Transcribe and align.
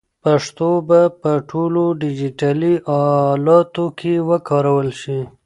پښتو 0.23 0.69
به 0.87 1.01
په 1.21 1.31
ټولو 1.49 1.83
ډیجیټلي 2.01 2.73
الاتو 2.99 3.85
کې 3.99 4.13
وکارول 4.29 4.89
شي. 5.01 5.19